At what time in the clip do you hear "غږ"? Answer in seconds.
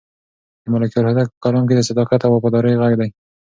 2.81-2.93